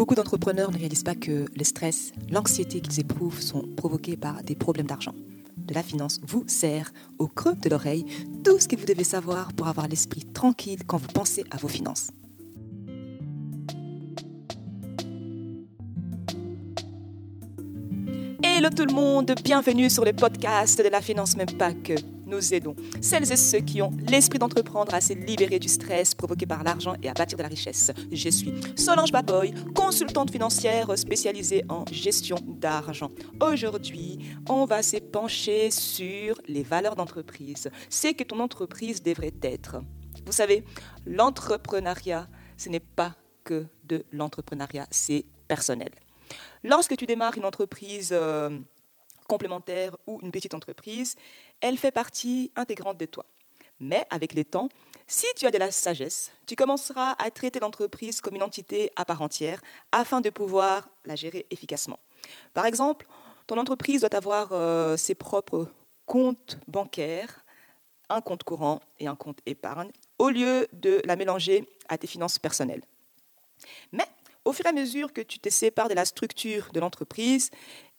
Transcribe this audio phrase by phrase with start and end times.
[0.00, 4.54] Beaucoup d'entrepreneurs ne réalisent pas que le stress, l'anxiété qu'ils éprouvent sont provoqués par des
[4.54, 5.12] problèmes d'argent.
[5.58, 8.06] De la finance vous sert au creux de l'oreille
[8.42, 11.68] tout ce que vous devez savoir pour avoir l'esprit tranquille quand vous pensez à vos
[11.68, 12.12] finances.
[18.42, 21.92] Hello tout le monde, bienvenue sur le podcast de la finance même pas que
[22.30, 26.46] nous aidons celles et ceux qui ont l'esprit d'entreprendre à se libérer du stress provoqué
[26.46, 27.90] par l'argent et à bâtir de la richesse.
[28.10, 33.10] Je suis Solange Baboy, consultante financière spécialisée en gestion d'argent.
[33.40, 37.68] Aujourd'hui, on va se pencher sur les valeurs d'entreprise.
[37.88, 39.82] C'est que ton entreprise devrait être.
[40.24, 40.64] Vous savez,
[41.06, 45.90] l'entrepreneuriat, ce n'est pas que de l'entrepreneuriat, c'est personnel.
[46.62, 48.50] Lorsque tu démarres une entreprise euh,
[49.30, 51.14] complémentaire ou une petite entreprise,
[51.60, 53.24] elle fait partie intégrante de toi.
[53.78, 54.68] Mais avec le temps,
[55.06, 59.04] si tu as de la sagesse, tu commenceras à traiter l'entreprise comme une entité à
[59.04, 59.62] part entière
[59.92, 62.00] afin de pouvoir la gérer efficacement.
[62.54, 63.06] Par exemple,
[63.46, 65.68] ton entreprise doit avoir euh, ses propres
[66.06, 67.44] comptes bancaires,
[68.08, 72.40] un compte courant et un compte épargne, au lieu de la mélanger à tes finances
[72.40, 72.82] personnelles.
[73.92, 74.06] Mais
[74.50, 77.50] au fur et à mesure que tu te sépares de la structure de l'entreprise,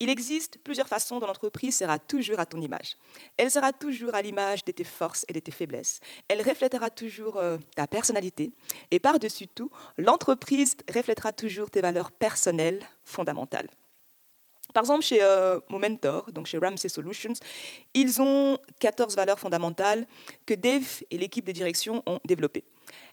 [0.00, 2.96] il existe plusieurs façons dont l'entreprise sera toujours à ton image.
[3.36, 6.00] Elle sera toujours à l'image de tes forces et de tes faiblesses.
[6.26, 8.50] Elle reflètera toujours euh, ta personnalité.
[8.90, 13.68] Et par-dessus tout, l'entreprise reflètera toujours tes valeurs personnelles fondamentales.
[14.74, 17.34] Par exemple, chez euh, mon mentor, donc chez Ramsey Solutions,
[17.94, 20.04] ils ont 14 valeurs fondamentales
[20.46, 22.64] que Dave et l'équipe de direction ont développées.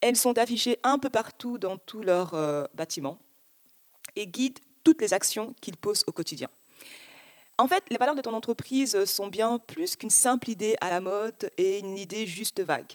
[0.00, 3.18] Elles sont affichées un peu partout dans tous leurs euh, bâtiments
[4.16, 6.48] et guident toutes les actions qu'ils posent au quotidien.
[7.58, 11.00] En fait, les valeurs de ton entreprise sont bien plus qu'une simple idée à la
[11.00, 12.92] mode et une idée juste vague.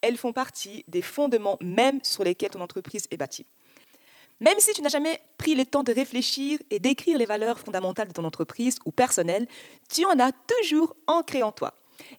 [0.00, 3.46] Elles font partie des fondements même sur lesquels ton entreprise est bâtie.
[4.40, 8.08] Même si tu n'as jamais pris le temps de réfléchir et d'écrire les valeurs fondamentales
[8.08, 9.48] de ton entreprise ou personnelle,
[9.88, 11.74] tu en as toujours ancré en toi.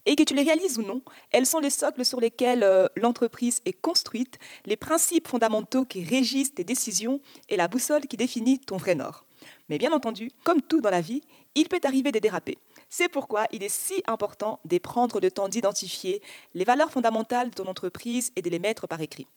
[0.06, 1.02] Et que tu les réalises ou non,
[1.32, 6.54] elles sont les socles sur lesquels euh, l'entreprise est construite, les principes fondamentaux qui régissent
[6.54, 9.26] tes décisions et la boussole qui définit ton vrai nord.
[9.70, 11.22] Mais bien entendu, comme tout dans la vie,
[11.56, 12.58] il peut arriver des dérapés.
[12.90, 16.22] C'est pourquoi il est si important de prendre le temps d'identifier
[16.54, 19.28] les valeurs fondamentales de ton entreprise et de les mettre par écrit.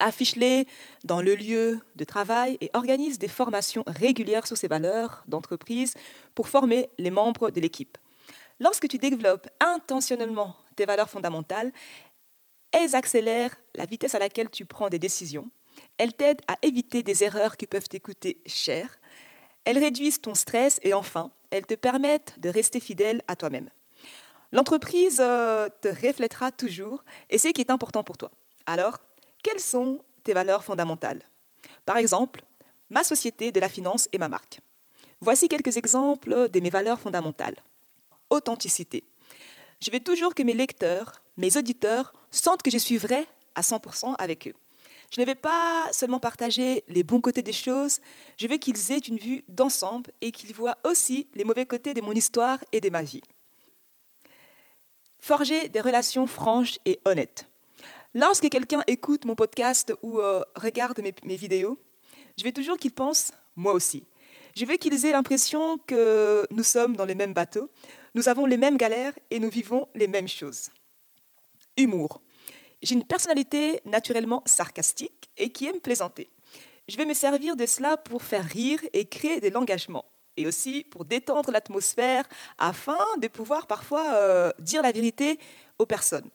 [0.00, 0.66] Affiche-les
[1.04, 5.94] dans le lieu de travail et organise des formations régulières sur ces valeurs d'entreprise
[6.34, 7.96] pour former les membres de l'équipe.
[8.60, 11.72] Lorsque tu développes intentionnellement tes valeurs fondamentales,
[12.72, 15.50] elles accélèrent la vitesse à laquelle tu prends des décisions.
[15.98, 18.98] Elles t'aident à éviter des erreurs qui peuvent t'écouter cher.
[19.64, 23.70] Elles réduisent ton stress et enfin, elles te permettent de rester fidèle à toi-même.
[24.52, 28.30] L'entreprise euh, te reflètera toujours et c'est ce qui est important pour toi.
[28.66, 28.98] Alors,
[29.42, 31.22] quelles sont tes valeurs fondamentales?
[31.84, 32.42] Par exemple,
[32.88, 34.60] ma société de la finance et ma marque.
[35.20, 37.56] Voici quelques exemples de mes valeurs fondamentales
[38.34, 39.04] authenticité.
[39.80, 44.14] Je veux toujours que mes lecteurs, mes auditeurs sentent que je suis vrai à 100%
[44.18, 44.54] avec eux.
[45.14, 48.00] Je ne vais pas seulement partager les bons côtés des choses,
[48.36, 52.00] je veux qu'ils aient une vue d'ensemble et qu'ils voient aussi les mauvais côtés de
[52.00, 53.22] mon histoire et de ma vie.
[55.20, 57.46] Forger des relations franches et honnêtes.
[58.14, 61.78] Lorsque quelqu'un écoute mon podcast ou euh, regarde mes, mes vidéos,
[62.38, 64.04] je veux toujours qu'il pense moi aussi.
[64.56, 67.70] Je veux qu'ils aient l'impression que nous sommes dans les mêmes bateaux,
[68.14, 70.70] nous avons les mêmes galères et nous vivons les mêmes choses.
[71.76, 72.20] Humour.
[72.82, 76.30] J'ai une personnalité naturellement sarcastique et qui aime plaisanter.
[76.86, 80.04] Je vais me servir de cela pour faire rire et créer de l'engagement
[80.36, 82.24] et aussi pour détendre l'atmosphère
[82.58, 85.38] afin de pouvoir parfois euh, dire la vérité
[85.78, 86.28] aux personnes.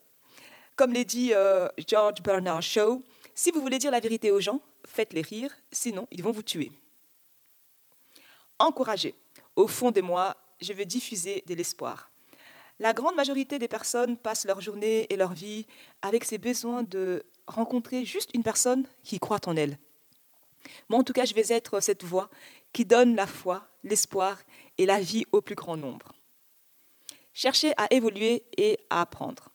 [0.75, 3.03] Comme l'a dit euh, George Bernard Shaw,
[3.35, 6.72] si vous voulez dire la vérité aux gens, faites-les rire, sinon ils vont vous tuer.
[8.57, 9.16] Encourager.
[9.56, 12.11] Au fond de moi, je veux diffuser de l'espoir.
[12.79, 15.65] La grande majorité des personnes passent leur journée et leur vie
[16.01, 19.77] avec ces besoins de rencontrer juste une personne qui croit en elle.
[20.88, 22.29] Moi, en tout cas, je vais être cette voix
[22.71, 24.38] qui donne la foi, l'espoir
[24.77, 26.13] et la vie au plus grand nombre.
[27.33, 29.50] Chercher à évoluer et à apprendre.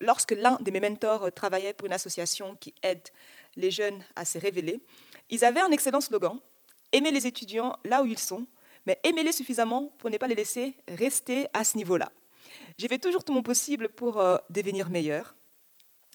[0.00, 3.08] Lorsque l'un de mes mentors travaillait pour une association qui aide
[3.56, 4.80] les jeunes à se révéler,
[5.30, 6.38] ils avaient un excellent slogan
[6.92, 8.46] Aimer les étudiants là où ils sont
[8.88, 12.10] mais aimez-les suffisamment pour ne pas les laisser rester à ce niveau-là.
[12.78, 15.36] J'ai fait toujours tout mon possible pour euh, devenir meilleur.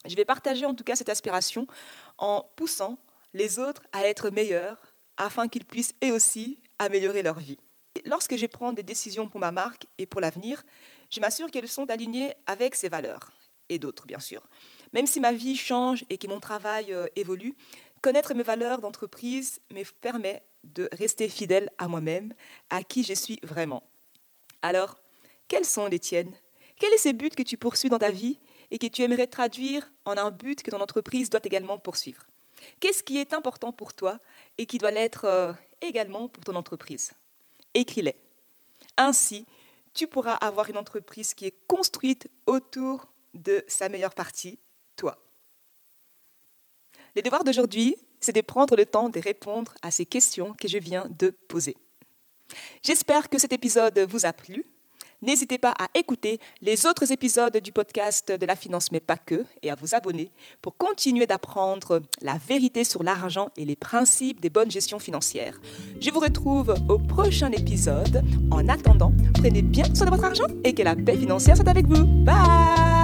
[0.07, 1.67] Je vais partager en tout cas cette aspiration
[2.17, 2.97] en poussant
[3.35, 4.81] les autres à être meilleurs
[5.17, 7.59] afin qu'ils puissent eux aussi améliorer leur vie.
[8.05, 10.63] Lorsque je prends des décisions pour ma marque et pour l'avenir,
[11.11, 13.29] je m'assure qu'elles sont alignées avec ces valeurs
[13.69, 14.41] et d'autres bien sûr.
[14.93, 17.55] Même si ma vie change et que mon travail euh, évolue,
[18.03, 22.33] Connaître mes valeurs d'entreprise me permet de rester fidèle à moi-même,
[22.69, 23.83] à qui je suis vraiment.
[24.61, 24.97] Alors,
[25.47, 26.33] quels sont les tiennes?
[26.79, 28.39] Quels sont ces buts que tu poursuis dans ta vie
[28.71, 32.25] et que tu aimerais traduire en un but que ton entreprise doit également poursuivre?
[32.79, 34.19] Qu'est-ce qui est important pour toi
[34.57, 37.11] et qui doit l'être euh, également pour ton entreprise?
[37.73, 38.15] Écris-les.
[38.97, 39.45] Ainsi,
[39.93, 44.59] tu pourras avoir une entreprise qui est construite autour de sa meilleure partie,
[44.95, 45.17] toi.
[47.15, 50.77] Les devoirs d'aujourd'hui, c'est de prendre le temps de répondre à ces questions que je
[50.77, 51.75] viens de poser.
[52.83, 54.65] J'espère que cet épisode vous a plu.
[55.21, 59.45] N'hésitez pas à écouter les autres épisodes du podcast de la finance, mais pas que,
[59.61, 60.29] et à vous abonner
[60.61, 65.61] pour continuer d'apprendre la vérité sur l'argent et les principes des bonnes gestions financières.
[66.01, 68.21] Je vous retrouve au prochain épisode.
[68.51, 71.87] En attendant, prenez bien soin de votre argent et que la paix financière soit avec
[71.87, 72.03] vous.
[72.25, 73.02] Bye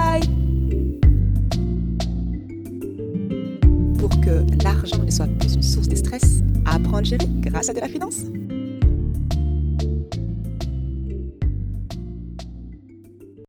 [4.30, 7.80] que l'argent ne soit plus une source de stress, apprendre à gérer grâce à de
[7.80, 8.22] la finance.